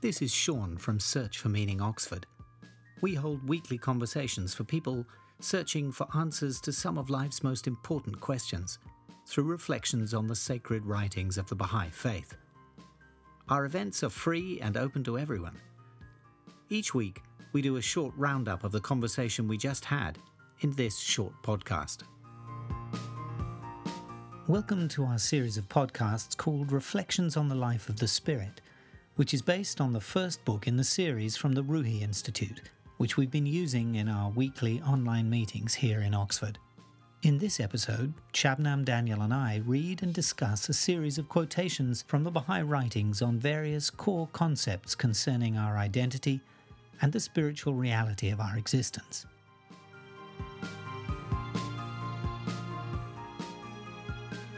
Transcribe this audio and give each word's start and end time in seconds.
This 0.00 0.22
is 0.22 0.32
Sean 0.32 0.76
from 0.76 1.00
Search 1.00 1.38
for 1.38 1.48
Meaning 1.48 1.80
Oxford. 1.80 2.24
We 3.00 3.16
hold 3.16 3.48
weekly 3.48 3.78
conversations 3.78 4.54
for 4.54 4.62
people 4.62 5.04
searching 5.40 5.90
for 5.90 6.06
answers 6.14 6.60
to 6.60 6.72
some 6.72 6.96
of 6.98 7.10
life's 7.10 7.42
most 7.42 7.66
important 7.66 8.20
questions 8.20 8.78
through 9.26 9.42
reflections 9.50 10.14
on 10.14 10.28
the 10.28 10.36
sacred 10.36 10.86
writings 10.86 11.36
of 11.36 11.48
the 11.48 11.56
Baha'i 11.56 11.88
Faith. 11.90 12.36
Our 13.48 13.64
events 13.64 14.04
are 14.04 14.08
free 14.08 14.60
and 14.60 14.76
open 14.76 15.02
to 15.02 15.18
everyone. 15.18 15.56
Each 16.68 16.94
week, 16.94 17.20
we 17.52 17.60
do 17.60 17.74
a 17.74 17.82
short 17.82 18.14
roundup 18.16 18.62
of 18.62 18.70
the 18.70 18.80
conversation 18.80 19.48
we 19.48 19.58
just 19.58 19.84
had 19.84 20.16
in 20.60 20.70
this 20.74 20.96
short 20.96 21.32
podcast. 21.42 22.02
Welcome 24.46 24.86
to 24.90 25.04
our 25.06 25.18
series 25.18 25.58
of 25.58 25.68
podcasts 25.68 26.36
called 26.36 26.70
Reflections 26.70 27.36
on 27.36 27.48
the 27.48 27.56
Life 27.56 27.88
of 27.88 27.98
the 27.98 28.06
Spirit, 28.06 28.60
which 29.18 29.34
is 29.34 29.42
based 29.42 29.80
on 29.80 29.92
the 29.92 30.00
first 30.00 30.44
book 30.44 30.68
in 30.68 30.76
the 30.76 30.84
series 30.84 31.36
from 31.36 31.52
the 31.52 31.64
Ruhi 31.64 32.02
Institute, 32.02 32.62
which 32.98 33.16
we've 33.16 33.32
been 33.32 33.46
using 33.46 33.96
in 33.96 34.08
our 34.08 34.30
weekly 34.30 34.80
online 34.82 35.28
meetings 35.28 35.74
here 35.74 36.02
in 36.02 36.14
Oxford. 36.14 36.56
In 37.24 37.36
this 37.36 37.58
episode, 37.58 38.14
Shabnam 38.32 38.84
Daniel 38.84 39.22
and 39.22 39.34
I 39.34 39.60
read 39.66 40.04
and 40.04 40.14
discuss 40.14 40.68
a 40.68 40.72
series 40.72 41.18
of 41.18 41.28
quotations 41.28 42.04
from 42.06 42.22
the 42.22 42.30
Baha'i 42.30 42.62
writings 42.62 43.20
on 43.20 43.40
various 43.40 43.90
core 43.90 44.28
concepts 44.32 44.94
concerning 44.94 45.56
our 45.56 45.78
identity 45.78 46.40
and 47.02 47.12
the 47.12 47.18
spiritual 47.18 47.74
reality 47.74 48.30
of 48.30 48.38
our 48.38 48.56
existence. 48.56 49.26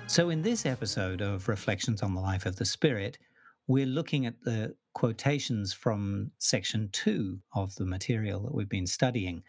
So, 0.07 0.29
in 0.29 0.43
this 0.43 0.67
episode 0.67 1.23
of 1.23 1.49
Reflections 1.49 2.03
on 2.03 2.13
the 2.13 2.21
Life 2.21 2.45
of 2.45 2.57
the 2.57 2.67
Spirit, 2.67 3.17
we're 3.71 3.87
looking 3.87 4.27
at 4.27 4.43
the 4.43 4.75
quotations 4.95 5.73
from 5.73 6.33
section 6.39 6.89
two 6.91 7.39
of 7.55 7.73
the 7.77 7.87
material 7.87 8.41
that 8.41 8.53
we've 8.53 8.69
been 8.69 8.87
studying, 8.87 9.45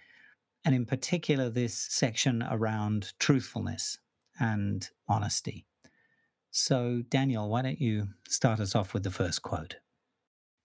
and 0.63 0.75
in 0.75 0.85
particular, 0.85 1.49
this 1.49 1.75
section 1.75 2.43
around 2.51 3.13
truthfulness 3.17 3.97
and 4.39 4.91
honesty. 5.07 5.65
So, 6.51 7.01
Daniel, 7.09 7.49
why 7.49 7.63
don't 7.63 7.81
you 7.81 8.09
start 8.27 8.59
us 8.59 8.75
off 8.75 8.93
with 8.93 9.01
the 9.01 9.09
first 9.09 9.41
quote? 9.41 9.77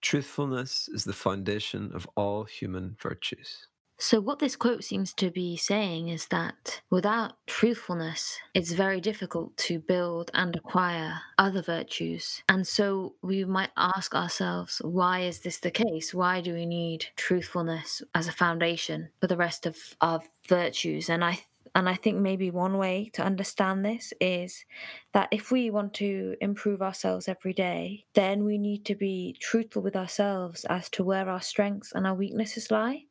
Truthfulness 0.03 0.87
is 0.93 1.05
the 1.05 1.13
foundation 1.13 1.89
of 1.95 2.07
all 2.15 2.43
human 2.43 2.95
virtues. 3.01 3.69
So, 3.99 4.21
what 4.21 4.37
this 4.37 4.55
quote 4.55 4.83
seems 4.83 5.11
to 5.15 5.31
be 5.31 5.57
saying 5.57 6.09
is 6.09 6.27
that 6.27 6.81
without 6.91 7.33
truthfulness, 7.47 8.37
it's 8.53 8.71
very 8.71 9.01
difficult 9.01 9.57
to 9.57 9.79
build 9.79 10.29
and 10.35 10.55
acquire 10.55 11.21
other 11.39 11.63
virtues. 11.63 12.43
And 12.47 12.67
so, 12.67 13.15
we 13.23 13.43
might 13.43 13.71
ask 13.75 14.13
ourselves, 14.13 14.81
why 14.83 15.21
is 15.21 15.39
this 15.39 15.57
the 15.57 15.71
case? 15.71 16.13
Why 16.13 16.41
do 16.41 16.53
we 16.53 16.67
need 16.67 17.07
truthfulness 17.15 18.03
as 18.13 18.27
a 18.27 18.31
foundation 18.31 19.09
for 19.19 19.25
the 19.25 19.37
rest 19.37 19.65
of 19.65 19.75
our 19.99 20.21
virtues? 20.47 21.09
And 21.09 21.23
I 21.25 21.39
and 21.73 21.89
I 21.89 21.95
think 21.95 22.17
maybe 22.17 22.49
one 22.49 22.77
way 22.77 23.11
to 23.13 23.23
understand 23.23 23.85
this 23.85 24.13
is 24.19 24.65
that 25.13 25.27
if 25.31 25.51
we 25.51 25.69
want 25.69 25.93
to 25.95 26.35
improve 26.41 26.81
ourselves 26.81 27.27
every 27.27 27.53
day, 27.53 28.05
then 28.13 28.45
we 28.45 28.57
need 28.57 28.85
to 28.85 28.95
be 28.95 29.37
truthful 29.39 29.81
with 29.81 29.95
ourselves 29.95 30.65
as 30.65 30.89
to 30.91 31.03
where 31.03 31.29
our 31.29 31.41
strengths 31.41 31.91
and 31.93 32.07
our 32.07 32.15
weaknesses 32.15 32.71
lie. 32.71 33.03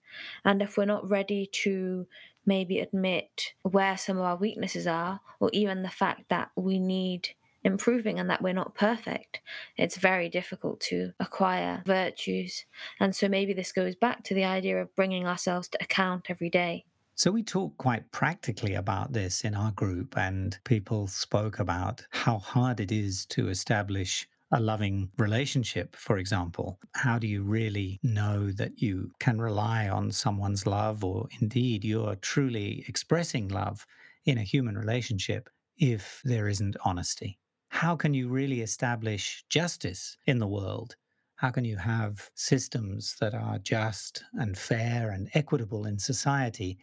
And 0.45 0.62
if 0.62 0.77
we're 0.77 0.84
not 0.84 1.09
ready 1.09 1.48
to 1.64 2.06
maybe 2.45 2.78
admit 2.78 3.55
where 3.62 3.97
some 3.97 4.17
of 4.17 4.25
our 4.25 4.36
weaknesses 4.36 4.86
are, 4.86 5.20
or 5.41 5.50
even 5.53 5.83
the 5.83 5.91
fact 5.91 6.28
that 6.28 6.50
we 6.56 6.78
need 6.78 7.31
improving 7.64 8.20
and 8.20 8.31
that 8.31 8.41
we're 8.41 8.53
not 8.53 8.77
perfect, 8.77 9.41
it's 9.77 9.97
very 9.97 10.28
difficult 10.28 10.81
to 10.81 11.12
acquire 11.19 11.83
virtues. 11.84 12.64
And 13.00 13.14
so 13.14 13.28
maybe 13.28 13.53
this 13.53 13.73
goes 13.73 13.97
back 13.97 14.23
to 14.25 14.34
the 14.34 14.45
idea 14.45 14.81
of 14.81 14.95
bringing 14.95 15.27
ourselves 15.27 15.69
to 15.69 15.83
account 15.83 16.27
every 16.30 16.48
day. 16.48 16.85
So, 17.18 17.30
we 17.30 17.42
talked 17.42 17.79
quite 17.79 18.12
practically 18.12 18.74
about 18.74 19.14
this 19.14 19.41
in 19.41 19.55
our 19.55 19.70
group, 19.70 20.18
and 20.18 20.58
people 20.64 21.07
spoke 21.07 21.58
about 21.58 22.05
how 22.11 22.36
hard 22.36 22.79
it 22.79 22.92
is 22.92 23.24
to 23.30 23.48
establish 23.48 24.29
a 24.52 24.61
loving 24.61 25.11
relationship, 25.18 25.96
for 25.96 26.18
example? 26.18 26.79
How 26.95 27.18
do 27.18 27.27
you 27.27 27.42
really 27.42 27.98
know 28.02 28.51
that 28.52 28.80
you 28.80 29.11
can 29.18 29.40
rely 29.40 29.89
on 29.89 30.12
someone's 30.12 30.67
love 30.67 31.05
or 31.05 31.29
indeed 31.40 31.84
you're 31.84 32.17
truly 32.17 32.85
expressing 32.89 33.48
love 33.48 33.86
in 34.24 34.39
a 34.39 34.42
human 34.42 34.77
relationship 34.79 35.51
if 35.79 36.20
there 36.24 36.48
isn't 36.48 36.77
honesty? 36.85 37.39
How 37.68 37.96
can 37.96 38.14
you 38.14 38.29
really 38.29 38.61
establish 38.61 39.45
justice 39.51 40.17
in 40.27 40.39
the 40.39 40.46
world? 40.46 40.96
How 41.35 41.51
can 41.51 41.64
you 41.64 41.77
have 41.77 42.30
systems 42.35 43.17
that 43.20 43.35
are 43.35 43.58
just 43.58 44.24
and 44.35 44.56
fair 44.56 45.11
and 45.11 45.29
equitable 45.35 45.86
in 45.86 45.98
society 45.98 46.79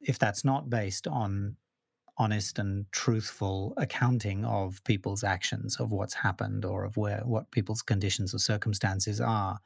if 0.00 0.18
that's 0.18 0.44
not 0.44 0.70
based 0.70 1.08
on 1.08 1.56
honest 2.18 2.58
and 2.58 2.90
truthful 2.92 3.74
accounting 3.76 4.44
of 4.44 4.82
people's 4.84 5.24
actions, 5.24 5.76
of 5.76 5.92
what's 5.92 6.14
happened, 6.14 6.64
or 6.64 6.84
of 6.84 6.96
where 6.96 7.20
what 7.24 7.50
people's 7.50 7.82
conditions 7.82 8.34
or 8.34 8.38
circumstances 8.38 9.20
are. 9.20 9.58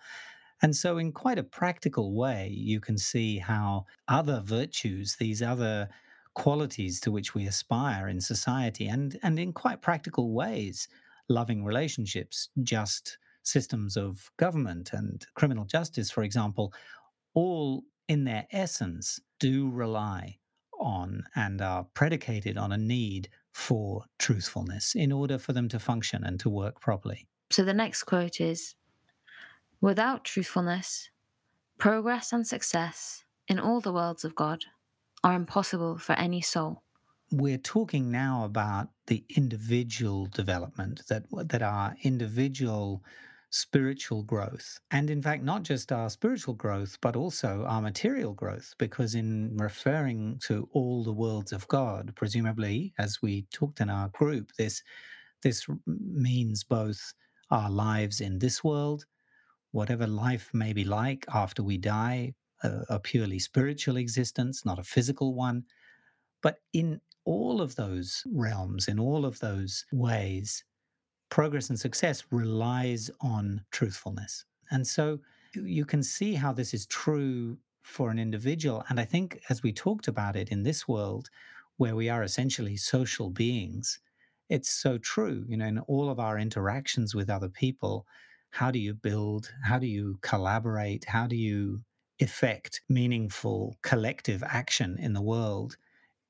And 0.62 0.76
so, 0.76 0.98
in 0.98 1.12
quite 1.12 1.38
a 1.38 1.44
practical 1.44 2.14
way, 2.14 2.48
you 2.48 2.80
can 2.80 2.98
see 2.98 3.38
how 3.38 3.86
other 4.08 4.42
virtues, 4.44 5.16
these 5.16 5.42
other 5.42 5.88
qualities 6.34 7.00
to 7.00 7.10
which 7.10 7.34
we 7.34 7.46
aspire 7.46 8.08
in 8.08 8.20
society, 8.20 8.88
and, 8.88 9.18
and 9.22 9.38
in 9.38 9.52
quite 9.52 9.80
practical 9.80 10.32
ways, 10.32 10.88
loving 11.28 11.64
relationships, 11.64 12.50
just 12.62 13.18
systems 13.42 13.96
of 13.96 14.30
government 14.36 14.92
and 14.92 15.26
criminal 15.34 15.64
justice, 15.64 16.10
for 16.10 16.22
example, 16.22 16.72
all 17.34 17.84
in 18.08 18.24
their 18.24 18.46
essence 18.52 19.20
do 19.38 19.70
rely 19.70 20.39
on 20.80 21.24
and 21.34 21.60
are 21.60 21.84
predicated 21.94 22.56
on 22.56 22.72
a 22.72 22.78
need 22.78 23.28
for 23.52 24.04
truthfulness 24.18 24.94
in 24.94 25.12
order 25.12 25.38
for 25.38 25.52
them 25.52 25.68
to 25.68 25.78
function 25.78 26.24
and 26.24 26.40
to 26.40 26.48
work 26.48 26.80
properly. 26.80 27.26
So 27.50 27.64
the 27.64 27.74
next 27.74 28.04
quote 28.04 28.40
is 28.40 28.74
Without 29.80 30.24
truthfulness, 30.24 31.10
progress 31.78 32.32
and 32.32 32.46
success 32.46 33.24
in 33.48 33.58
all 33.58 33.80
the 33.80 33.92
worlds 33.92 34.24
of 34.24 34.34
God 34.34 34.64
are 35.24 35.34
impossible 35.34 35.98
for 35.98 36.12
any 36.12 36.40
soul. 36.40 36.82
We're 37.32 37.58
talking 37.58 38.10
now 38.10 38.44
about 38.44 38.88
the 39.06 39.24
individual 39.36 40.26
development 40.26 41.02
that 41.08 41.24
that 41.30 41.62
our 41.62 41.94
individual 42.02 43.02
spiritual 43.50 44.22
growth. 44.22 44.78
And 44.92 45.10
in 45.10 45.20
fact, 45.20 45.42
not 45.42 45.64
just 45.64 45.90
our 45.92 46.08
spiritual 46.08 46.54
growth, 46.54 46.96
but 47.00 47.16
also 47.16 47.64
our 47.66 47.82
material 47.82 48.32
growth, 48.32 48.74
because 48.78 49.14
in 49.14 49.56
referring 49.56 50.40
to 50.46 50.68
all 50.72 51.02
the 51.02 51.12
worlds 51.12 51.52
of 51.52 51.66
God, 51.68 52.12
presumably, 52.14 52.94
as 52.98 53.20
we 53.20 53.46
talked 53.52 53.80
in 53.80 53.90
our 53.90 54.08
group, 54.08 54.52
this, 54.56 54.82
this 55.42 55.66
means 55.86 56.62
both 56.62 57.12
our 57.50 57.70
lives 57.70 58.20
in 58.20 58.38
this 58.38 58.62
world, 58.62 59.04
whatever 59.72 60.06
life 60.06 60.50
may 60.54 60.72
be 60.72 60.84
like 60.84 61.26
after 61.34 61.62
we 61.62 61.76
die, 61.76 62.34
a, 62.62 62.82
a 62.88 63.00
purely 63.00 63.40
spiritual 63.40 63.96
existence, 63.96 64.64
not 64.64 64.78
a 64.78 64.84
physical 64.84 65.34
one. 65.34 65.64
But 66.40 66.58
in 66.72 67.00
all 67.24 67.60
of 67.60 67.74
those 67.74 68.22
realms, 68.32 68.86
in 68.86 69.00
all 69.00 69.26
of 69.26 69.40
those 69.40 69.84
ways, 69.92 70.64
progress 71.30 71.70
and 71.70 71.78
success 71.78 72.24
relies 72.30 73.10
on 73.20 73.62
truthfulness. 73.70 74.44
And 74.70 74.86
so 74.86 75.20
you 75.54 75.84
can 75.84 76.02
see 76.02 76.34
how 76.34 76.52
this 76.52 76.74
is 76.74 76.86
true 76.86 77.58
for 77.82 78.10
an 78.10 78.18
individual. 78.18 78.84
And 78.88 79.00
I 79.00 79.04
think 79.04 79.40
as 79.48 79.62
we 79.62 79.72
talked 79.72 80.06
about 80.06 80.36
it 80.36 80.50
in 80.50 80.62
this 80.62 80.86
world, 80.86 81.30
where 81.76 81.96
we 81.96 82.08
are 82.08 82.22
essentially 82.22 82.76
social 82.76 83.30
beings, 83.30 84.00
it's 84.48 84.68
so 84.68 84.98
true. 84.98 85.44
You 85.48 85.56
know, 85.56 85.66
in 85.66 85.78
all 85.80 86.10
of 86.10 86.20
our 86.20 86.38
interactions 86.38 87.14
with 87.14 87.30
other 87.30 87.48
people, 87.48 88.06
how 88.50 88.70
do 88.70 88.78
you 88.78 88.94
build? 88.94 89.52
How 89.64 89.78
do 89.78 89.86
you 89.86 90.18
collaborate? 90.22 91.06
How 91.06 91.26
do 91.26 91.36
you 91.36 91.82
effect 92.18 92.82
meaningful 92.88 93.78
collective 93.82 94.42
action 94.42 94.98
in 95.00 95.14
the 95.14 95.22
world? 95.22 95.76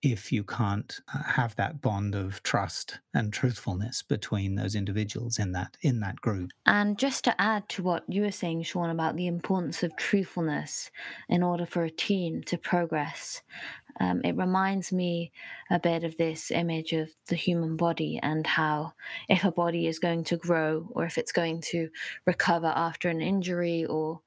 If 0.02 0.32
you 0.32 0.42
can't 0.42 1.00
uh, 1.14 1.22
have 1.22 1.54
that 1.56 1.80
bond 1.80 2.14
of 2.14 2.42
trust 2.42 3.00
and 3.12 3.32
truthfulness 3.32 4.02
between 4.02 4.54
those 4.54 4.74
individuals 4.74 5.38
in 5.38 5.52
that 5.52 5.76
in 5.82 6.00
that 6.00 6.16
group. 6.16 6.50
And 6.66 6.98
just 6.98 7.24
to 7.24 7.40
add 7.40 7.68
to 7.70 7.82
what 7.82 8.04
you 8.08 8.22
were 8.22 8.32
saying, 8.32 8.62
Sean, 8.62 8.90
about 8.90 9.16
the 9.16 9.26
importance 9.26 9.82
of 9.82 9.96
truthfulness 9.96 10.90
in 11.28 11.42
order 11.42 11.66
for 11.66 11.84
a 11.84 11.90
team 11.90 12.42
to 12.44 12.56
progress, 12.56 13.42
um, 13.98 14.22
it 14.24 14.36
reminds 14.36 14.92
me 14.92 15.32
a 15.70 15.78
bit 15.78 16.04
of 16.04 16.16
this 16.16 16.50
image 16.50 16.92
of 16.92 17.10
the 17.28 17.36
human 17.36 17.76
body 17.76 18.18
and 18.22 18.46
how 18.46 18.94
if 19.28 19.44
a 19.44 19.52
body 19.52 19.86
is 19.86 19.98
going 19.98 20.24
to 20.24 20.36
grow 20.36 20.88
or 20.92 21.04
if 21.04 21.18
it's 21.18 21.32
going 21.32 21.60
to 21.60 21.90
recover 22.26 22.72
after 22.74 23.08
an 23.08 23.20
injury 23.20 23.84
or 23.84 24.20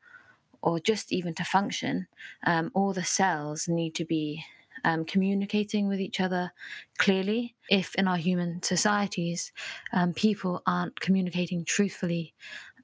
or 0.61 0.79
just 0.79 1.11
even 1.11 1.33
to 1.33 1.43
function, 1.43 2.07
um, 2.45 2.71
all 2.73 2.93
the 2.93 3.03
cells 3.03 3.67
need 3.67 3.93
to 3.95 4.05
be 4.05 4.45
um, 4.83 5.05
communicating 5.05 5.87
with 5.87 5.99
each 5.99 6.19
other 6.19 6.51
clearly. 6.97 7.55
If 7.69 7.95
in 7.95 8.07
our 8.07 8.17
human 8.17 8.61
societies, 8.63 9.51
um, 9.91 10.13
people 10.13 10.61
aren't 10.65 10.99
communicating 10.99 11.65
truthfully 11.65 12.33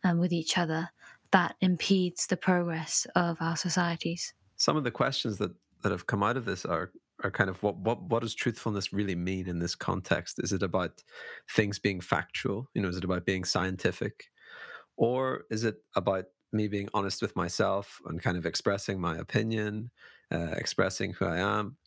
um, 0.04 0.20
with 0.20 0.32
each 0.32 0.58
other, 0.58 0.90
that 1.32 1.56
impedes 1.62 2.28
the 2.28 2.38
progress 2.38 3.06
of 3.16 3.38
our 3.40 3.56
societies. 3.56 4.34
Some 4.56 4.78
of 4.78 4.84
the 4.84 4.92
questions 4.92 5.38
that, 5.38 5.52
that 5.84 5.92
have 5.92 6.08
come 6.08 6.24
out 6.24 6.38
of 6.38 6.46
this 6.46 6.66
are 6.66 6.92
are 7.24 7.32
kind 7.32 7.50
of 7.50 7.62
what, 7.62 7.76
what 7.78 8.02
what 8.04 8.22
does 8.22 8.34
truthfulness 8.34 8.94
really 8.94 9.16
mean 9.16 9.48
in 9.48 9.60
this 9.60 9.76
context? 9.76 10.40
Is 10.40 10.54
it 10.54 10.64
about 10.64 11.04
things 11.52 11.78
being 11.78 12.00
factual? 12.00 12.70
You 12.74 12.82
know, 12.82 12.90
is 12.90 12.98
it 12.98 13.04
about 13.04 13.26
being 13.26 13.44
scientific? 13.44 14.30
Or 14.96 15.46
is 15.50 15.64
it 15.64 15.78
about 15.96 16.26
me 16.52 16.68
being 16.68 16.90
honest 16.94 17.22
with 17.22 17.36
myself 17.36 18.00
and 18.06 18.22
kind 18.22 18.38
of 18.38 18.46
expressing 18.46 19.00
my 19.00 19.18
opinion, 19.18 19.92
uh, 20.32 20.54
expressing 20.58 21.14
who 21.14 21.26
I 21.26 21.40
am? 21.40 21.78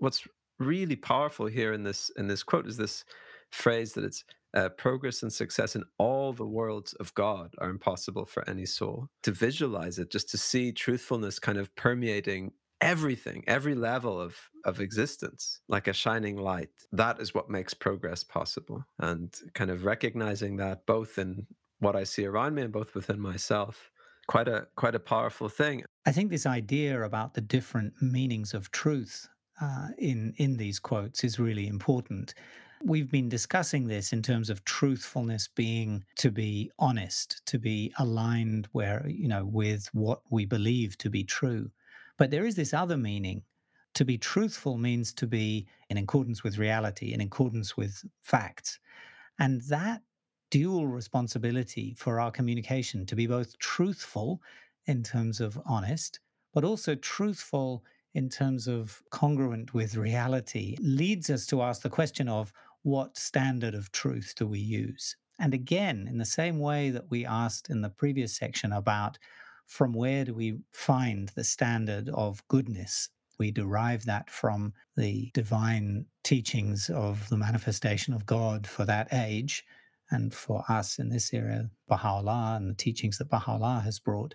What's 0.00 0.26
really 0.58 0.96
powerful 0.96 1.46
here 1.46 1.72
in 1.72 1.84
this 1.84 2.10
in 2.16 2.26
this 2.26 2.42
quote 2.42 2.66
is 2.66 2.76
this 2.76 3.04
phrase 3.50 3.94
that 3.94 4.04
it's 4.04 4.24
uh, 4.54 4.68
progress 4.70 5.22
and 5.22 5.32
success 5.32 5.76
in 5.76 5.84
all 5.98 6.32
the 6.32 6.46
worlds 6.46 6.92
of 6.94 7.14
God 7.14 7.54
are 7.58 7.70
impossible 7.70 8.26
for 8.26 8.48
any 8.48 8.66
soul. 8.66 9.08
To 9.22 9.32
visualize 9.32 9.98
it, 9.98 10.10
just 10.10 10.28
to 10.30 10.38
see 10.38 10.72
truthfulness 10.72 11.38
kind 11.38 11.58
of 11.58 11.74
permeating 11.76 12.52
everything, 12.80 13.44
every 13.46 13.74
level 13.74 14.20
of, 14.20 14.36
of 14.64 14.80
existence, 14.80 15.60
like 15.68 15.86
a 15.86 15.92
shining 15.92 16.36
light, 16.36 16.70
that 16.92 17.20
is 17.20 17.34
what 17.34 17.50
makes 17.50 17.74
progress 17.74 18.24
possible. 18.24 18.84
And 18.98 19.32
kind 19.54 19.70
of 19.70 19.84
recognizing 19.84 20.56
that 20.56 20.86
both 20.86 21.18
in 21.18 21.46
what 21.78 21.96
I 21.96 22.04
see 22.04 22.26
around 22.26 22.54
me 22.54 22.62
and 22.62 22.72
both 22.72 22.94
within 22.94 23.20
myself. 23.20 23.90
Quite 24.26 24.48
a 24.48 24.68
quite 24.76 24.94
a 24.94 25.00
powerful 25.00 25.48
thing. 25.48 25.82
I 26.06 26.12
think 26.12 26.30
this 26.30 26.46
idea 26.46 27.02
about 27.02 27.34
the 27.34 27.40
different 27.40 27.94
meanings 28.00 28.54
of 28.54 28.70
truth 28.70 29.28
uh, 29.60 29.88
in 29.98 30.34
in 30.36 30.56
these 30.56 30.78
quotes 30.78 31.24
is 31.24 31.38
really 31.38 31.66
important. 31.66 32.34
We've 32.82 33.10
been 33.10 33.28
discussing 33.28 33.88
this 33.88 34.12
in 34.12 34.22
terms 34.22 34.48
of 34.48 34.64
truthfulness 34.64 35.48
being 35.48 36.04
to 36.16 36.30
be 36.30 36.70
honest, 36.78 37.42
to 37.46 37.58
be 37.58 37.92
aligned 37.98 38.68
where, 38.72 39.06
you 39.06 39.28
know, 39.28 39.44
with 39.44 39.88
what 39.92 40.22
we 40.30 40.46
believe 40.46 40.96
to 40.98 41.10
be 41.10 41.24
true. 41.24 41.70
But 42.16 42.30
there 42.30 42.46
is 42.46 42.56
this 42.56 42.74
other 42.74 42.96
meaning. 42.96 43.42
To 43.94 44.04
be 44.04 44.18
truthful 44.18 44.78
means 44.78 45.12
to 45.14 45.26
be 45.26 45.66
in 45.88 45.96
accordance 45.98 46.44
with 46.44 46.58
reality, 46.58 47.12
in 47.12 47.20
accordance 47.20 47.76
with 47.76 48.04
facts. 48.22 48.78
And 49.38 49.60
that 49.62 50.02
dual 50.50 50.86
responsibility 50.86 51.94
for 51.98 52.20
our 52.20 52.30
communication 52.30 53.06
to 53.06 53.16
be 53.16 53.26
both 53.26 53.58
truthful 53.58 54.40
in 54.86 55.02
terms 55.02 55.40
of 55.40 55.60
honest, 55.66 56.20
but 56.52 56.64
also 56.64 56.94
truthful 56.94 57.84
in 58.14 58.28
terms 58.28 58.66
of 58.66 59.02
congruent 59.10 59.72
with 59.72 59.96
reality 59.96 60.76
leads 60.80 61.30
us 61.30 61.46
to 61.46 61.62
ask 61.62 61.82
the 61.82 61.90
question 61.90 62.28
of 62.28 62.52
what 62.82 63.16
standard 63.16 63.74
of 63.74 63.92
truth 63.92 64.34
do 64.36 64.46
we 64.46 64.58
use? 64.58 65.16
And 65.38 65.54
again, 65.54 66.06
in 66.08 66.18
the 66.18 66.24
same 66.24 66.58
way 66.58 66.90
that 66.90 67.10
we 67.10 67.24
asked 67.24 67.70
in 67.70 67.80
the 67.80 67.88
previous 67.88 68.36
section 68.36 68.72
about 68.72 69.18
from 69.66 69.92
where 69.92 70.24
do 70.24 70.34
we 70.34 70.58
find 70.72 71.28
the 71.30 71.44
standard 71.44 72.08
of 72.10 72.46
goodness? 72.48 73.08
We 73.38 73.50
derive 73.50 74.04
that 74.04 74.28
from 74.28 74.74
the 74.96 75.30
divine 75.32 76.06
teachings 76.24 76.90
of 76.90 77.28
the 77.30 77.38
manifestation 77.38 78.12
of 78.12 78.26
God 78.26 78.66
for 78.66 78.84
that 78.84 79.08
age. 79.12 79.64
And 80.10 80.34
for 80.34 80.64
us 80.68 80.98
in 80.98 81.08
this 81.08 81.32
era, 81.32 81.70
Baha'u'llah 81.88 82.56
and 82.56 82.68
the 82.68 82.74
teachings 82.74 83.18
that 83.18 83.30
Baha'u'llah 83.30 83.82
has 83.84 83.98
brought. 84.00 84.34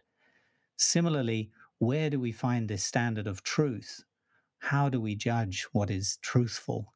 Similarly, 0.78 1.52
where 1.80 2.10
do 2.10 2.20
we 2.20 2.32
find 2.32 2.68
this 2.68 2.84
standard 2.84 3.28
of 3.28 3.44
truth? 3.44 4.04
How 4.60 4.90
do 4.90 5.00
we 5.00 5.16
judge 5.16 5.68
what 5.72 5.90
is 5.90 6.18
truthful? 6.22 6.94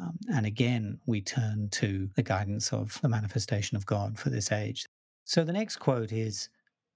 Um, 0.00 0.18
and 0.32 0.46
again, 0.46 1.00
we 1.06 1.20
turn 1.20 1.68
to 1.72 2.10
the 2.14 2.22
guidance 2.22 2.72
of 2.72 3.00
the 3.02 3.08
manifestation 3.08 3.76
of 3.76 3.86
God 3.86 4.18
for 4.18 4.30
this 4.30 4.52
age. 4.52 4.86
So 5.24 5.44
the 5.44 5.52
next 5.52 5.76
quote 5.76 6.12
is 6.12 6.48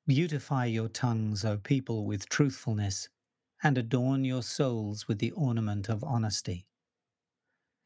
Beautify 0.07 0.67
your 0.67 0.89
tongues, 0.89 1.45
O 1.45 1.57
people, 1.57 2.05
with 2.05 2.29
truthfulness, 2.29 3.09
and 3.63 3.79
adorn 3.79 4.25
your 4.25 4.43
souls 4.43 5.09
with 5.09 5.19
the 5.19 5.31
ornament 5.31 5.89
of 5.89 6.05
honesty. 6.05 6.67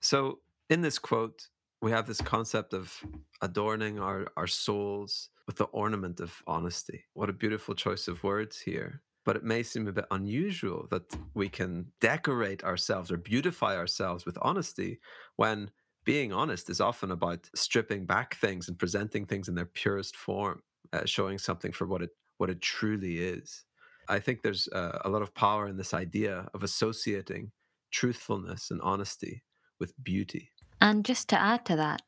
So, 0.00 0.40
in 0.68 0.82
this 0.82 0.98
quote, 0.98 1.48
we 1.80 1.92
have 1.92 2.06
this 2.08 2.20
concept 2.20 2.74
of 2.74 2.92
adorning 3.40 4.00
our, 4.00 4.26
our 4.36 4.48
souls 4.48 5.30
with 5.46 5.56
the 5.56 5.66
ornament 5.66 6.18
of 6.18 6.42
honesty. 6.46 7.04
What 7.14 7.30
a 7.30 7.32
beautiful 7.32 7.74
choice 7.74 8.08
of 8.08 8.24
words 8.24 8.58
here 8.58 9.02
but 9.28 9.36
it 9.36 9.44
may 9.44 9.62
seem 9.62 9.86
a 9.86 9.92
bit 9.92 10.06
unusual 10.10 10.88
that 10.90 11.14
we 11.34 11.50
can 11.50 11.84
decorate 12.00 12.64
ourselves 12.64 13.12
or 13.12 13.18
beautify 13.18 13.76
ourselves 13.76 14.24
with 14.24 14.38
honesty 14.40 15.00
when 15.36 15.70
being 16.06 16.32
honest 16.32 16.70
is 16.70 16.80
often 16.80 17.10
about 17.10 17.50
stripping 17.54 18.06
back 18.06 18.36
things 18.36 18.68
and 18.68 18.78
presenting 18.78 19.26
things 19.26 19.46
in 19.46 19.54
their 19.54 19.66
purest 19.66 20.16
form, 20.16 20.62
uh, 20.94 21.04
showing 21.04 21.36
something 21.36 21.72
for 21.72 21.86
what 21.86 22.00
it 22.00 22.08
what 22.38 22.48
it 22.48 22.62
truly 22.62 23.18
is. 23.18 23.66
I 24.08 24.18
think 24.18 24.40
there's 24.40 24.66
uh, 24.68 25.00
a 25.04 25.10
lot 25.10 25.20
of 25.20 25.34
power 25.34 25.68
in 25.68 25.76
this 25.76 25.92
idea 25.92 26.48
of 26.54 26.62
associating 26.62 27.52
truthfulness 27.90 28.70
and 28.70 28.80
honesty 28.80 29.42
with 29.78 29.92
beauty. 30.02 30.52
And 30.80 31.04
just 31.04 31.28
to 31.28 31.38
add 31.38 31.66
to 31.66 31.76
that, 31.76 32.00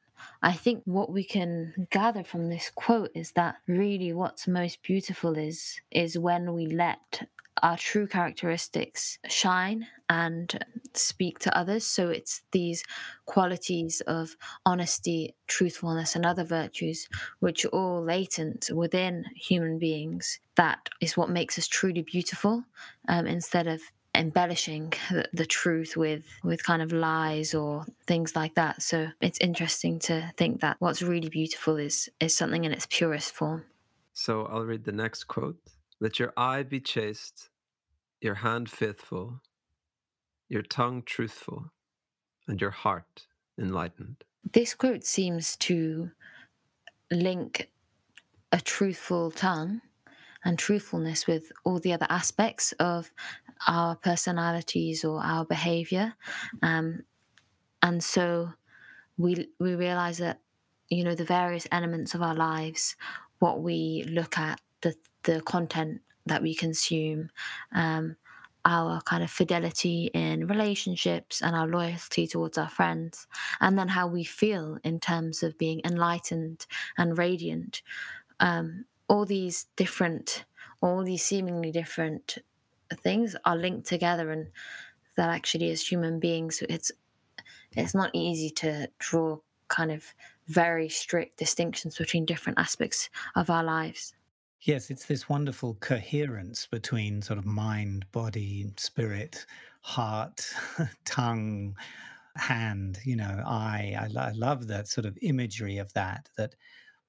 I 0.42 0.52
think 0.52 0.82
what 0.84 1.12
we 1.12 1.24
can 1.24 1.86
gather 1.90 2.24
from 2.24 2.48
this 2.48 2.70
quote 2.74 3.10
is 3.14 3.32
that 3.32 3.56
really 3.66 4.12
what's 4.12 4.48
most 4.48 4.82
beautiful 4.82 5.36
is 5.36 5.80
is 5.90 6.18
when 6.18 6.52
we 6.54 6.66
let 6.66 7.26
our 7.62 7.76
true 7.76 8.06
characteristics 8.06 9.18
shine 9.28 9.86
and 10.08 10.64
speak 10.94 11.38
to 11.40 11.56
others. 11.56 11.84
So 11.84 12.08
it's 12.08 12.42
these 12.52 12.82
qualities 13.26 14.00
of 14.06 14.36
honesty, 14.64 15.34
truthfulness, 15.46 16.16
and 16.16 16.24
other 16.24 16.44
virtues, 16.44 17.08
which 17.40 17.64
are 17.64 17.68
all 17.68 18.02
latent 18.02 18.70
within 18.74 19.24
human 19.36 19.78
beings. 19.78 20.40
That 20.56 20.88
is 21.00 21.16
what 21.16 21.30
makes 21.30 21.58
us 21.58 21.68
truly 21.68 22.02
beautiful 22.02 22.64
um, 23.08 23.26
instead 23.26 23.66
of 23.66 23.80
embellishing 24.20 24.92
the, 25.10 25.24
the, 25.32 25.46
truth 25.46 25.96
with 25.96 26.24
with 26.44 26.62
kind 26.62 26.82
of 26.82 26.92
lies 26.92 27.54
or 27.54 27.86
things 28.06 28.36
like 28.36 28.54
that. 28.54 28.82
So 28.82 29.08
it's 29.20 29.38
interesting 29.40 29.98
to 30.00 30.32
think 30.36 30.60
that 30.60 30.76
what's 30.78 31.02
really 31.02 31.28
beautiful 31.28 31.76
is 31.76 32.08
is 32.20 32.36
something 32.36 32.64
in 32.64 32.72
its 32.72 32.86
purest 32.88 33.32
form. 33.34 33.64
So 34.12 34.46
i'll 34.46 34.64
read 34.72 34.84
the 34.84 34.92
next 35.04 35.24
quote. 35.24 35.58
Let 35.98 36.18
your 36.18 36.32
eye 36.36 36.62
be 36.62 36.80
chaste 36.80 37.48
your 38.20 38.36
hand 38.36 38.70
faithful 38.70 39.40
your 40.50 40.62
tongue 40.62 41.02
truthful 41.06 41.70
and 42.46 42.60
your 42.60 42.72
heart 42.72 43.26
enlightened. 43.56 44.24
This 44.52 44.74
quote 44.74 45.04
seems 45.04 45.56
to 45.56 46.10
link 47.10 47.70
a 48.52 48.60
truthful 48.60 49.30
tongue 49.30 49.80
and 50.44 50.58
truthfulness 50.58 51.26
with 51.26 51.52
all 51.64 51.78
the 51.78 51.92
other 51.92 52.06
aspects 52.10 52.72
of 52.72 53.12
our 53.66 53.96
personalities 53.96 55.04
or 55.04 55.22
our 55.22 55.44
behavior. 55.44 56.14
Um, 56.62 57.02
and 57.82 58.02
so 58.02 58.52
we 59.16 59.48
we 59.58 59.74
realize 59.74 60.18
that 60.18 60.40
you 60.88 61.04
know 61.04 61.14
the 61.14 61.24
various 61.24 61.66
elements 61.70 62.14
of 62.14 62.22
our 62.22 62.34
lives, 62.34 62.96
what 63.38 63.62
we 63.62 64.04
look 64.08 64.38
at, 64.38 64.60
the 64.80 64.94
the 65.24 65.40
content 65.42 66.00
that 66.26 66.42
we 66.42 66.54
consume, 66.54 67.30
um, 67.74 68.16
our 68.64 69.00
kind 69.02 69.22
of 69.22 69.30
fidelity 69.30 70.10
in 70.12 70.46
relationships 70.46 71.42
and 71.42 71.56
our 71.56 71.66
loyalty 71.66 72.26
towards 72.26 72.58
our 72.58 72.68
friends, 72.68 73.26
and 73.60 73.78
then 73.78 73.88
how 73.88 74.06
we 74.06 74.24
feel 74.24 74.78
in 74.84 75.00
terms 75.00 75.42
of 75.42 75.58
being 75.58 75.80
enlightened 75.84 76.66
and 76.98 77.18
radiant. 77.18 77.82
Um, 78.38 78.86
all 79.08 79.26
these 79.26 79.66
different, 79.76 80.44
all 80.80 81.02
these 81.02 81.24
seemingly 81.24 81.72
different 81.72 82.38
things 82.96 83.36
are 83.44 83.56
linked 83.56 83.86
together, 83.86 84.30
and 84.30 84.48
that 85.16 85.28
actually, 85.28 85.70
as 85.70 85.86
human 85.86 86.20
beings, 86.20 86.62
it's 86.68 86.92
it's 87.72 87.94
not 87.94 88.10
easy 88.12 88.50
to 88.50 88.88
draw 88.98 89.38
kind 89.68 89.92
of 89.92 90.04
very 90.48 90.88
strict 90.88 91.38
distinctions 91.38 91.96
between 91.96 92.26
different 92.26 92.58
aspects 92.58 93.08
of 93.36 93.50
our 93.50 93.62
lives. 93.62 94.14
Yes, 94.62 94.90
it's 94.90 95.06
this 95.06 95.28
wonderful 95.28 95.74
coherence 95.80 96.66
between 96.66 97.22
sort 97.22 97.38
of 97.38 97.46
mind, 97.46 98.04
body, 98.12 98.66
spirit, 98.76 99.46
heart, 99.80 100.52
tongue, 101.04 101.76
hand, 102.36 102.98
you 103.04 103.16
know, 103.16 103.42
eye. 103.46 103.96
I, 103.98 104.20
I 104.20 104.32
love 104.32 104.66
that 104.66 104.88
sort 104.88 105.06
of 105.06 105.16
imagery 105.22 105.78
of 105.78 105.92
that, 105.94 106.28
that 106.36 106.56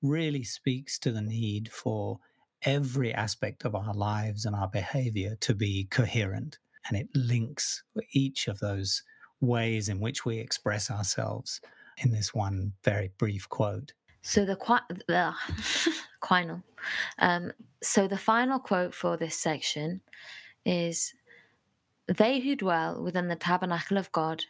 really 0.01 0.43
speaks 0.43 0.97
to 0.99 1.11
the 1.11 1.21
need 1.21 1.69
for 1.69 2.19
every 2.63 3.13
aspect 3.13 3.65
of 3.65 3.75
our 3.75 3.93
lives 3.93 4.45
and 4.45 4.55
our 4.55 4.67
behavior 4.67 5.35
to 5.41 5.53
be 5.53 5.87
coherent. 5.89 6.59
And 6.87 6.97
it 6.97 7.07
links 7.15 7.83
each 8.13 8.47
of 8.47 8.59
those 8.59 9.03
ways 9.39 9.89
in 9.89 9.99
which 9.99 10.25
we 10.25 10.37
express 10.37 10.89
ourselves 10.89 11.61
in 11.97 12.11
this 12.11 12.33
one 12.33 12.73
very 12.83 13.11
brief 13.17 13.47
quote. 13.49 13.93
So 14.21 14.45
the 14.45 14.57
the 15.07 15.33
final. 16.27 16.63
Um, 17.19 17.51
so 17.83 18.07
the 18.07 18.17
final 18.17 18.57
quote 18.57 18.95
for 18.95 19.15
this 19.15 19.35
section 19.35 20.01
is 20.65 21.13
they 22.07 22.39
who 22.39 22.55
dwell 22.55 23.03
within 23.03 23.27
the 23.27 23.35
tabernacle 23.35 23.97
of 23.97 24.11
God 24.11 24.45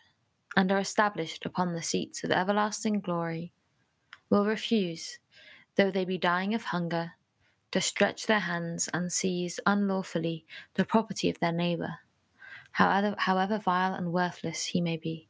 and 0.56 0.72
are 0.72 0.80
established 0.80 1.46
upon 1.46 1.74
the 1.74 1.82
seats 1.82 2.24
of 2.24 2.32
everlasting 2.32 3.02
glory 3.02 3.52
will 4.30 4.46
refuse 4.46 5.20
though 5.76 5.92
they 5.92 6.06
be 6.06 6.18
dying 6.18 6.54
of 6.54 6.64
hunger, 6.64 7.14
to 7.72 7.82
stretch 7.82 8.28
their 8.28 8.40
hands 8.40 8.90
and 8.94 9.12
seize 9.12 9.60
unlawfully 9.66 10.46
the 10.76 10.86
property 10.86 11.30
of 11.30 11.40
their 11.40 11.52
neighbour, 11.52 11.96
however, 12.72 13.16
however 13.18 13.58
vile 13.58 13.94
and 13.94 14.12
worthless 14.14 14.66
he 14.66 14.82
may 14.82 14.98
be. 14.98 15.30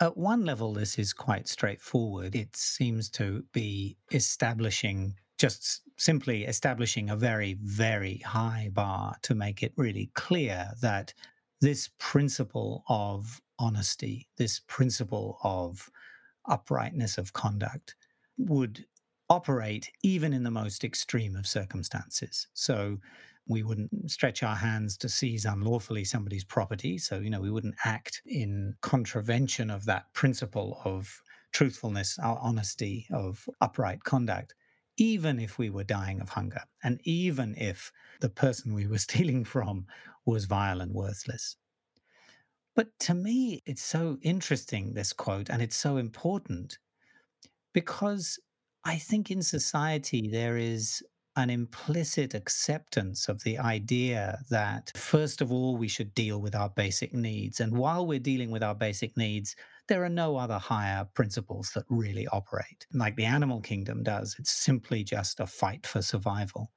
At 0.00 0.16
one 0.16 0.44
level, 0.44 0.72
this 0.72 0.98
is 0.98 1.12
quite 1.12 1.48
straightforward. 1.48 2.36
It 2.36 2.54
seems 2.54 3.10
to 3.10 3.44
be 3.52 3.96
establishing, 4.12 5.16
just 5.38 5.82
simply 5.96 6.44
establishing 6.44 7.10
a 7.10 7.16
very, 7.16 7.54
very 7.60 8.18
high 8.18 8.70
bar 8.72 9.16
to 9.22 9.34
make 9.34 9.62
it 9.62 9.72
really 9.76 10.10
clear 10.14 10.70
that 10.80 11.12
this 11.60 11.90
principle 11.98 12.84
of 12.88 13.40
honesty, 13.58 14.28
this 14.36 14.60
principle 14.68 15.38
of 15.42 15.90
uprightness 16.48 17.18
of 17.18 17.32
conduct, 17.32 17.96
would 18.36 18.84
operate 19.28 19.90
even 20.02 20.32
in 20.32 20.42
the 20.42 20.50
most 20.50 20.84
extreme 20.84 21.36
of 21.36 21.46
circumstances. 21.46 22.48
So 22.54 22.98
we 23.46 23.62
wouldn't 23.62 24.10
stretch 24.10 24.42
our 24.42 24.56
hands 24.56 24.96
to 24.98 25.08
seize 25.08 25.44
unlawfully 25.44 26.04
somebody's 26.04 26.44
property. 26.44 26.98
So, 26.98 27.18
you 27.18 27.30
know, 27.30 27.40
we 27.40 27.50
wouldn't 27.50 27.76
act 27.84 28.22
in 28.26 28.74
contravention 28.82 29.70
of 29.70 29.86
that 29.86 30.12
principle 30.12 30.80
of 30.84 31.22
truthfulness, 31.52 32.18
our 32.22 32.38
honesty, 32.40 33.06
of 33.10 33.48
upright 33.60 34.04
conduct, 34.04 34.54
even 34.98 35.40
if 35.40 35.58
we 35.58 35.70
were 35.70 35.84
dying 35.84 36.20
of 36.20 36.28
hunger 36.30 36.62
and 36.84 37.00
even 37.04 37.54
if 37.56 37.90
the 38.20 38.28
person 38.28 38.74
we 38.74 38.86
were 38.86 38.98
stealing 39.08 39.44
from 39.44 39.86
was 40.26 40.44
vile 40.44 40.80
and 40.80 40.92
worthless. 40.92 41.56
But 42.76 42.96
to 43.00 43.14
me, 43.14 43.62
it's 43.66 43.82
so 43.82 44.18
interesting, 44.22 44.92
this 44.94 45.12
quote, 45.12 45.48
and 45.48 45.62
it's 45.62 45.74
so 45.76 45.96
important 45.96 46.78
because 47.72 48.38
I 48.88 48.96
think 48.96 49.30
in 49.30 49.42
society 49.42 50.28
there 50.28 50.56
is 50.56 51.02
an 51.36 51.50
implicit 51.50 52.32
acceptance 52.32 53.28
of 53.28 53.42
the 53.42 53.58
idea 53.58 54.38
that, 54.48 54.92
first 54.96 55.42
of 55.42 55.52
all, 55.52 55.76
we 55.76 55.88
should 55.88 56.14
deal 56.14 56.40
with 56.40 56.54
our 56.54 56.70
basic 56.70 57.12
needs. 57.12 57.60
And 57.60 57.76
while 57.76 58.06
we're 58.06 58.18
dealing 58.18 58.50
with 58.50 58.62
our 58.62 58.74
basic 58.74 59.14
needs, 59.14 59.54
there 59.88 60.02
are 60.04 60.08
no 60.08 60.38
other 60.38 60.56
higher 60.56 61.06
principles 61.12 61.70
that 61.74 61.84
really 61.90 62.26
operate, 62.28 62.86
like 62.94 63.16
the 63.16 63.26
animal 63.26 63.60
kingdom 63.60 64.02
does. 64.02 64.34
It's 64.38 64.50
simply 64.50 65.04
just 65.04 65.38
a 65.38 65.46
fight 65.46 65.86
for 65.86 66.00
survival. 66.00 66.70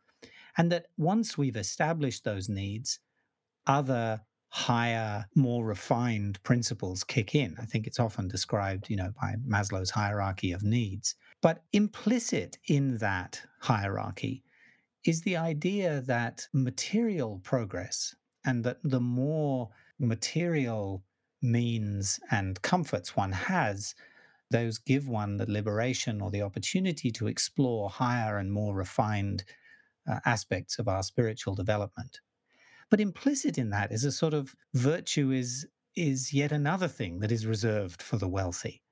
And 0.57 0.69
that 0.69 0.87
once 0.97 1.37
we've 1.37 1.55
established 1.55 2.25
those 2.25 2.49
needs, 2.49 2.99
other 3.65 4.19
higher, 4.53 5.25
more 5.33 5.65
refined 5.65 6.43
principles 6.43 7.05
kick 7.05 7.33
in. 7.33 7.55
I 7.59 7.65
think 7.65 7.87
it's 7.87 8.01
often 8.01 8.27
described, 8.27 8.89
you 8.89 8.97
know, 8.97 9.13
by 9.19 9.35
Maslow's 9.47 9.91
hierarchy 9.91 10.51
of 10.51 10.61
needs. 10.61 11.15
But 11.41 11.63
implicit 11.71 12.57
in 12.67 12.97
that 12.97 13.41
hierarchy 13.61 14.43
is 15.05 15.21
the 15.21 15.37
idea 15.37 16.01
that 16.01 16.47
material 16.53 17.39
progress 17.43 18.13
and 18.45 18.65
that 18.65 18.79
the 18.83 18.99
more 18.99 19.69
material 19.97 21.05
means 21.41 22.19
and 22.29 22.61
comforts 22.61 23.15
one 23.15 23.31
has, 23.31 23.95
those 24.49 24.77
give 24.77 25.07
one 25.07 25.37
the 25.37 25.49
liberation 25.49 26.19
or 26.19 26.29
the 26.29 26.41
opportunity 26.41 27.09
to 27.11 27.27
explore 27.27 27.89
higher 27.89 28.37
and 28.37 28.51
more 28.51 28.75
refined 28.75 29.45
uh, 30.11 30.19
aspects 30.25 30.77
of 30.77 30.89
our 30.89 31.03
spiritual 31.03 31.55
development. 31.55 32.19
But 32.91 32.99
implicit 32.99 33.57
in 33.57 33.69
that 33.69 33.91
is 33.91 34.03
a 34.03 34.11
sort 34.11 34.35
of 34.35 34.53
virtue 34.75 35.31
is 35.31 35.65
is 35.95 36.33
yet 36.33 36.51
another 36.51 36.87
thing 36.87 37.19
that 37.19 37.31
is 37.31 37.45
reserved 37.45 38.01
for 38.01 38.17
the 38.17 38.27
wealthy. 38.27 38.83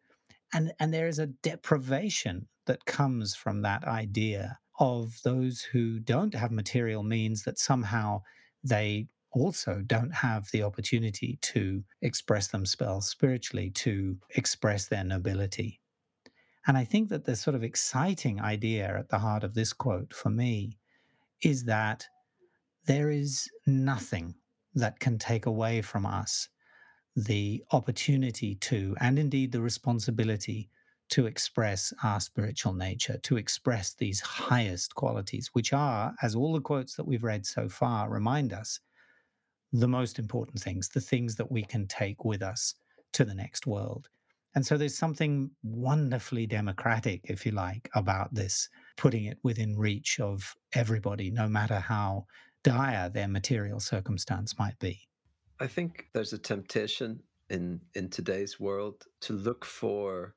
And 0.53 0.73
and 0.79 0.93
there 0.93 1.07
is 1.07 1.19
a 1.19 1.27
deprivation 1.27 2.47
that 2.65 2.85
comes 2.85 3.35
from 3.35 3.61
that 3.61 3.83
idea 3.83 4.57
of 4.79 5.21
those 5.23 5.61
who 5.61 5.99
don't 5.99 6.33
have 6.33 6.51
material 6.51 7.03
means 7.03 7.43
that 7.43 7.59
somehow 7.59 8.21
they 8.63 9.07
also 9.31 9.83
don't 9.85 10.13
have 10.13 10.49
the 10.51 10.63
opportunity 10.63 11.37
to 11.41 11.83
express 12.01 12.47
themselves 12.47 13.07
spiritually, 13.07 13.69
to 13.71 14.17
express 14.31 14.87
their 14.87 15.03
nobility. 15.03 15.81
And 16.65 16.77
I 16.77 16.85
think 16.85 17.09
that 17.09 17.25
the 17.25 17.35
sort 17.35 17.55
of 17.55 17.63
exciting 17.63 18.39
idea 18.39 18.97
at 18.97 19.09
the 19.09 19.19
heart 19.19 19.43
of 19.43 19.53
this 19.53 19.73
quote 19.73 20.13
for 20.13 20.29
me 20.29 20.77
is 21.41 21.65
that 21.65 22.07
there 22.89 23.11
is 23.11 23.47
nothing 23.67 24.33
that 24.73 24.99
can 24.99 25.19
take 25.19 25.45
away 25.45 25.79
from 25.79 26.07
us 26.07 26.49
the 27.15 27.63
opportunity 27.71 28.55
to, 28.55 28.95
and 28.99 29.19
indeed 29.19 29.51
the 29.51 29.61
responsibility 29.61 30.71
to 31.09 31.27
express 31.27 31.93
our 32.03 32.19
spiritual 32.19 32.73
nature, 32.73 33.19
to 33.21 33.37
express 33.37 33.93
these 33.93 34.19
highest 34.21 34.95
qualities, 34.95 35.51
which 35.53 35.71
are, 35.71 36.15
as 36.23 36.33
all 36.33 36.53
the 36.53 36.61
quotes 36.61 36.95
that 36.95 37.05
we've 37.05 37.23
read 37.23 37.45
so 37.45 37.69
far 37.69 38.09
remind 38.09 38.53
us, 38.53 38.79
the 39.71 39.87
most 39.87 40.17
important 40.17 40.59
things, 40.59 40.89
the 40.89 40.99
things 40.99 41.35
that 41.35 41.51
we 41.51 41.61
can 41.61 41.85
take 41.85 42.25
with 42.25 42.41
us 42.41 42.73
to 43.13 43.23
the 43.23 43.35
next 43.35 43.67
world. 43.67 44.09
And 44.55 44.65
so 44.65 44.77
there's 44.77 44.97
something 44.97 45.51
wonderfully 45.61 46.47
democratic, 46.47 47.21
if 47.25 47.45
you 47.45 47.51
like, 47.51 47.87
about 47.93 48.33
this, 48.33 48.67
putting 48.97 49.25
it 49.25 49.37
within 49.43 49.77
reach 49.77 50.19
of 50.19 50.55
everybody, 50.73 51.29
no 51.29 51.47
matter 51.47 51.79
how 51.79 52.25
dire 52.63 53.09
their 53.09 53.27
material 53.27 53.79
circumstance 53.79 54.57
might 54.57 54.79
be. 54.79 55.07
I 55.59 55.67
think 55.67 56.07
there's 56.13 56.33
a 56.33 56.37
temptation 56.37 57.21
in 57.49 57.81
in 57.95 58.09
today's 58.09 58.59
world 58.59 59.03
to 59.21 59.33
look 59.33 59.65
for 59.65 60.35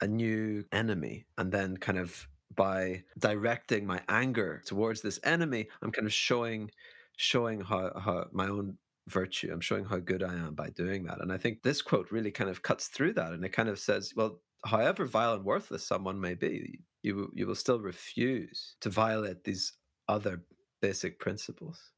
a 0.00 0.06
new 0.06 0.64
enemy 0.72 1.26
and 1.38 1.52
then 1.52 1.76
kind 1.76 1.98
of 1.98 2.28
by 2.54 3.02
directing 3.18 3.86
my 3.86 4.00
anger 4.08 4.62
towards 4.66 5.00
this 5.00 5.18
enemy 5.24 5.68
i'm 5.82 5.90
kind 5.90 6.06
of 6.06 6.12
showing 6.12 6.70
showing 7.16 7.60
how, 7.60 7.90
how 7.98 8.26
my 8.32 8.46
own 8.48 8.76
virtue 9.08 9.50
i'm 9.52 9.60
showing 9.60 9.84
how 9.84 9.98
good 9.98 10.22
i 10.22 10.32
am 10.32 10.54
by 10.54 10.68
doing 10.70 11.04
that 11.04 11.20
and 11.20 11.32
i 11.32 11.36
think 11.36 11.62
this 11.62 11.82
quote 11.82 12.10
really 12.10 12.30
kind 12.30 12.50
of 12.50 12.62
cuts 12.62 12.88
through 12.88 13.12
that 13.12 13.32
and 13.32 13.44
it 13.44 13.52
kind 13.52 13.68
of 13.68 13.78
says 13.78 14.12
well 14.14 14.40
however 14.64 15.04
vile 15.04 15.34
and 15.34 15.44
worthless 15.44 15.84
someone 15.84 16.20
may 16.20 16.34
be 16.34 16.78
you 17.02 17.30
you 17.34 17.46
will 17.46 17.54
still 17.54 17.80
refuse 17.80 18.76
to 18.80 18.90
violate 18.90 19.44
these 19.44 19.72
other 20.08 20.42
basic 20.82 21.18
principles 21.18 21.92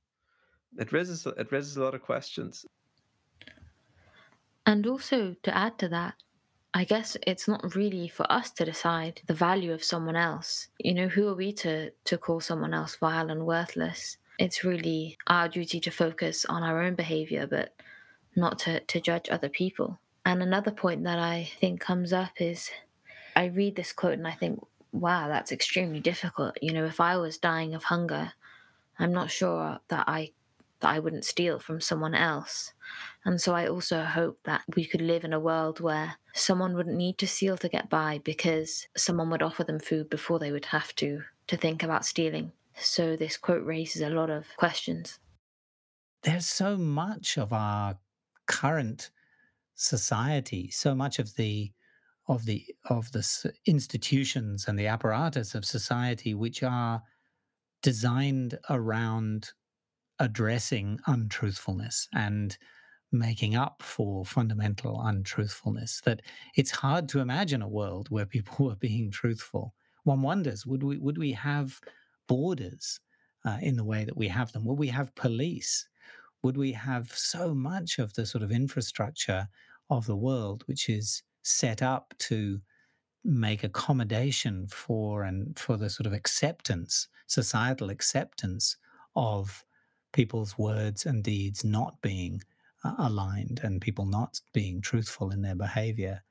it 0.78 0.92
raises 0.92 1.26
it 1.26 1.50
raises 1.50 1.76
a 1.76 1.82
lot 1.82 1.94
of 1.94 2.02
questions 2.02 2.64
and 4.66 4.86
also 4.86 5.34
to 5.42 5.56
add 5.56 5.78
to 5.78 5.88
that 5.88 6.14
I 6.76 6.82
guess 6.82 7.16
it's 7.24 7.46
not 7.46 7.76
really 7.76 8.08
for 8.08 8.30
us 8.30 8.50
to 8.52 8.64
decide 8.64 9.22
the 9.28 9.32
value 9.32 9.72
of 9.72 9.84
someone 9.84 10.16
else. 10.16 10.66
You 10.80 10.92
know, 10.92 11.06
who 11.06 11.28
are 11.28 11.34
we 11.36 11.52
to, 11.52 11.92
to 11.92 12.18
call 12.18 12.40
someone 12.40 12.74
else 12.74 12.96
vile 12.96 13.30
and 13.30 13.46
worthless? 13.46 14.16
It's 14.40 14.64
really 14.64 15.16
our 15.28 15.48
duty 15.48 15.78
to 15.78 15.92
focus 15.92 16.44
on 16.44 16.64
our 16.64 16.82
own 16.82 16.96
behavior, 16.96 17.46
but 17.46 17.76
not 18.34 18.58
to, 18.60 18.80
to 18.80 19.00
judge 19.00 19.28
other 19.30 19.48
people. 19.48 20.00
And 20.26 20.42
another 20.42 20.72
point 20.72 21.04
that 21.04 21.20
I 21.20 21.48
think 21.60 21.80
comes 21.80 22.12
up 22.12 22.32
is 22.40 22.72
I 23.36 23.44
read 23.44 23.76
this 23.76 23.92
quote 23.92 24.14
and 24.14 24.26
I 24.26 24.32
think, 24.32 24.58
wow, 24.90 25.28
that's 25.28 25.52
extremely 25.52 26.00
difficult. 26.00 26.58
You 26.60 26.72
know, 26.72 26.86
if 26.86 27.00
I 27.00 27.16
was 27.18 27.38
dying 27.38 27.76
of 27.76 27.84
hunger, 27.84 28.32
I'm 28.98 29.12
not 29.12 29.30
sure 29.30 29.78
that 29.88 30.04
I 30.08 30.32
that 30.80 30.90
I 30.90 30.98
wouldn't 30.98 31.24
steal 31.24 31.58
from 31.58 31.80
someone 31.80 32.14
else. 32.14 32.74
And 33.24 33.40
so 33.40 33.54
I 33.54 33.66
also 33.66 34.02
hope 34.02 34.38
that 34.44 34.62
we 34.76 34.84
could 34.84 35.00
live 35.00 35.24
in 35.24 35.32
a 35.32 35.40
world 35.40 35.80
where 35.80 36.16
someone 36.34 36.74
wouldn't 36.74 36.96
need 36.96 37.16
to 37.18 37.26
steal 37.26 37.56
to 37.58 37.68
get 37.70 37.88
by 37.88 38.20
because 38.22 38.86
someone 38.96 39.30
would 39.30 39.42
offer 39.42 39.64
them 39.64 39.78
food 39.78 40.10
before 40.10 40.38
they 40.38 40.52
would 40.52 40.66
have 40.66 40.94
to 40.96 41.22
to 41.46 41.56
think 41.56 41.82
about 41.82 42.04
stealing. 42.04 42.52
So 42.76 43.16
this 43.16 43.36
quote 43.36 43.64
raises 43.64 44.02
a 44.02 44.10
lot 44.10 44.30
of 44.30 44.46
questions. 44.56 45.18
There's 46.22 46.46
so 46.46 46.76
much 46.76 47.38
of 47.38 47.52
our 47.52 47.98
current 48.46 49.10
society, 49.74 50.70
so 50.70 50.94
much 50.94 51.18
of 51.18 51.36
the 51.36 51.72
of 52.26 52.46
the 52.46 52.64
of 52.88 53.12
the 53.12 53.52
institutions 53.66 54.66
and 54.66 54.78
the 54.78 54.86
apparatus 54.86 55.54
of 55.54 55.64
society 55.64 56.34
which 56.34 56.62
are 56.62 57.02
designed 57.84 58.58
around 58.70 59.50
addressing 60.18 60.98
untruthfulness 61.06 62.08
and 62.14 62.56
making 63.12 63.54
up 63.54 63.82
for 63.82 64.24
fundamental 64.24 65.02
untruthfulness 65.02 66.00
that 66.06 66.22
it's 66.56 66.70
hard 66.70 67.10
to 67.10 67.20
imagine 67.20 67.60
a 67.60 67.68
world 67.68 68.08
where 68.08 68.24
people 68.24 68.66
were 68.66 68.74
being 68.74 69.10
truthful. 69.10 69.74
One 70.04 70.22
wonders 70.22 70.64
would 70.64 70.82
we 70.82 70.96
would 70.96 71.18
we 71.18 71.32
have 71.32 71.78
borders 72.26 73.00
uh, 73.44 73.58
in 73.60 73.76
the 73.76 73.84
way 73.84 74.04
that 74.06 74.16
we 74.16 74.28
have 74.28 74.52
them? 74.52 74.64
Would 74.64 74.78
we 74.78 74.88
have 74.88 75.14
police? 75.14 75.86
Would 76.42 76.56
we 76.56 76.72
have 76.72 77.12
so 77.12 77.54
much 77.54 77.98
of 77.98 78.14
the 78.14 78.24
sort 78.24 78.42
of 78.42 78.50
infrastructure 78.50 79.48
of 79.90 80.06
the 80.06 80.16
world 80.16 80.64
which 80.64 80.88
is 80.88 81.22
set 81.42 81.82
up 81.82 82.14
to 82.20 82.60
make 83.25 83.64
accommodation 83.64 84.66
for 84.69 85.23
and 85.23 85.59
for 85.59 85.76
the 85.76 85.88
sort 85.88 86.07
of 86.07 86.12
acceptance 86.12 87.09
societal 87.26 87.90
acceptance 87.90 88.76
of 89.16 89.64
people's 90.12 90.57
words 90.59 91.07
and 91.07 91.25
deeds 91.25 91.64
not 91.64 92.00
being 92.02 92.40
uh, 92.85 92.95
aligned 92.99 93.61
and 93.62 93.81
people 93.81 94.07
not 94.07 94.40
being 94.52 94.81
truthful 94.81 95.31
in 95.31 95.43
their 95.43 95.54
behavior, 95.54 96.23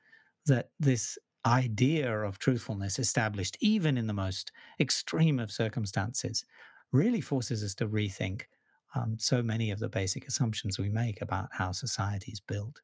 that 0.46 0.70
this 0.80 1.18
idea 1.46 2.10
of 2.22 2.40
truthfulness 2.40 3.00
established, 3.00 3.58
even 3.60 3.98
in 3.98 4.08
the 4.08 4.14
most 4.14 4.52
extreme 4.80 5.40
of 5.40 5.52
circumstances, 5.52 6.46
really 6.92 7.22
forces 7.22 7.64
us 7.64 7.76
to 7.76 7.88
rethink 7.88 8.44
um, 8.96 9.18
so 9.18 9.42
many 9.42 9.72
of 9.72 9.80
the 9.80 9.90
basic 9.90 10.28
assumptions 10.28 10.78
we 10.78 10.90
make 10.90 11.22
about 11.22 11.50
how 11.52 11.72
society 11.72 12.32
is 12.32 12.40
built. 12.40 12.82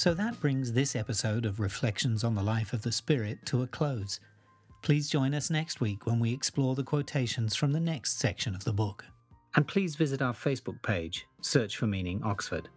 So 0.00 0.14
that 0.14 0.40
brings 0.40 0.72
this 0.72 0.96
episode 0.96 1.44
of 1.44 1.60
Reflections 1.60 2.24
on 2.24 2.34
the 2.34 2.42
Life 2.42 2.72
of 2.72 2.80
the 2.80 2.90
Spirit 2.90 3.44
to 3.44 3.60
a 3.60 3.66
close. 3.66 4.18
Please 4.80 5.10
join 5.10 5.34
us 5.34 5.50
next 5.50 5.82
week 5.82 6.06
when 6.06 6.18
we 6.18 6.32
explore 6.32 6.74
the 6.74 6.82
quotations 6.82 7.54
from 7.54 7.70
the 7.70 7.80
next 7.80 8.18
section 8.18 8.54
of 8.54 8.64
the 8.64 8.72
book. 8.72 9.04
And 9.56 9.68
please 9.68 9.96
visit 9.96 10.22
our 10.22 10.32
Facebook 10.32 10.80
page, 10.80 11.26
Search 11.42 11.76
for 11.76 11.86
Meaning 11.86 12.22
Oxford. 12.24 12.70